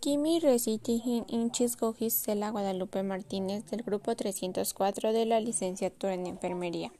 [0.00, 6.92] Kimi Reciting Inchis Gogis Cela Guadalupe Martínez del grupo 304 de la licenciatura en enfermería.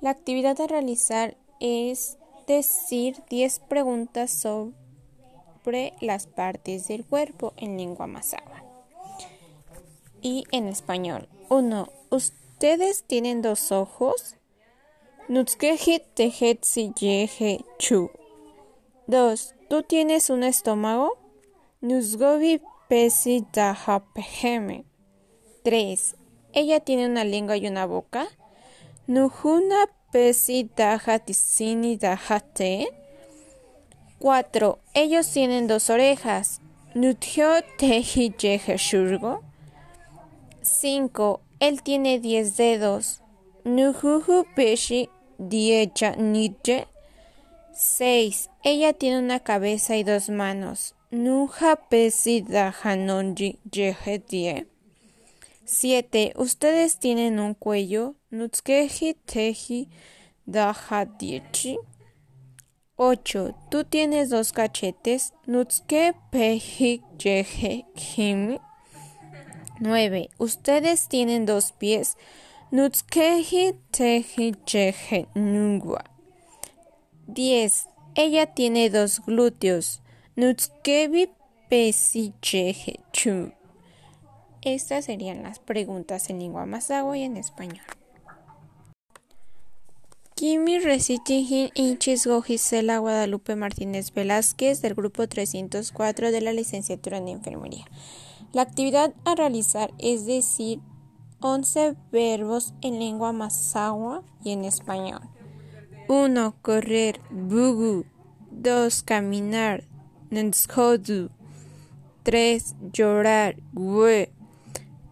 [0.00, 2.16] La actividad a realizar es
[2.46, 8.64] decir 10 preguntas sobre las partes del cuerpo en lengua masagua
[10.22, 11.28] y en español.
[11.50, 11.88] 1.
[12.10, 14.36] ¿Ustedes tienen dos ojos?
[17.78, 18.10] Chu.
[19.06, 19.54] 2.
[19.68, 21.23] ¿Tú tienes un estómago?
[21.84, 23.44] Nuzgovi pesi
[24.14, 24.84] peheme.
[25.64, 26.16] 3.
[26.54, 28.26] Ella tiene una lengua y una boca.
[29.06, 30.66] Nuhuna pesi
[31.26, 32.88] tisini te.
[34.18, 34.78] 4.
[34.94, 36.62] Ellos tienen dos orejas.
[36.94, 38.32] Nutyo tehi
[38.78, 39.42] shurgo.
[40.62, 41.40] 5.
[41.60, 43.20] Él tiene diez dedos.
[43.64, 46.88] Nuhuhu peshi diecha nitje.
[47.74, 48.50] 6.
[48.62, 50.94] Ella tiene una cabeza y dos manos.
[51.10, 52.44] Nuja pesi
[52.82, 54.66] hanonji die.
[55.64, 56.34] 7.
[56.36, 58.14] Ustedes tienen un cuello.
[58.30, 59.88] Nutskeji teji
[60.46, 61.78] diechi.
[62.96, 63.54] 8.
[63.70, 65.32] Tú tienes dos cachetes.
[65.46, 68.60] Nutske peji jeje himi.
[69.80, 70.30] 9.
[70.38, 72.16] Ustedes tienen dos pies.
[72.70, 76.13] Nutskeji teji jeje nungwa.
[77.26, 77.88] 10.
[78.14, 80.02] Ella tiene dos glúteos.
[80.36, 81.30] Nutskevi
[83.12, 83.52] chu.
[84.62, 87.84] Estas serían las preguntas en lengua masagua y en español.
[90.36, 97.84] Kimi Reciting Inchis Gisela Guadalupe Martínez Velázquez del grupo 304 de la licenciatura en enfermería.
[98.52, 100.80] La actividad a realizar es decir
[101.40, 105.33] 11 verbos en lengua masagua y en español.
[106.06, 106.52] 1.
[106.60, 108.04] Correr, bugu.
[108.50, 109.02] 2.
[109.04, 109.84] Caminar,
[110.30, 111.30] nenshodu.
[112.24, 112.74] 3.
[112.92, 114.28] Llorar, gue.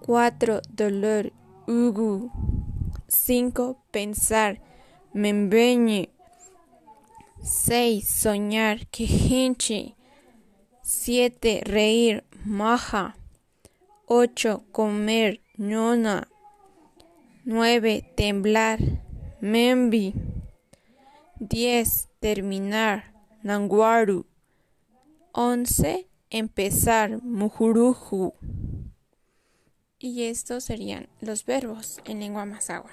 [0.00, 0.60] 4.
[0.68, 1.32] Dolor,
[1.68, 2.30] ugu.
[3.08, 3.76] 5.
[3.92, 4.60] Pensar,
[5.12, 6.08] membeñe.
[7.42, 8.08] 6.
[8.08, 9.94] Soñar, quejinchi.
[10.82, 11.62] 7.
[11.64, 13.14] Reír, maja.
[14.06, 14.64] 8.
[14.72, 16.26] Comer, ñona.
[17.44, 18.02] 9.
[18.16, 18.78] Temblar,
[19.40, 20.14] membi.
[21.40, 22.08] 10.
[22.20, 24.26] Terminar, nanguaru.
[25.32, 26.06] 11.
[26.28, 28.34] Empezar, mujuruju.
[29.98, 32.90] Y estos serían los verbos en lengua masagua.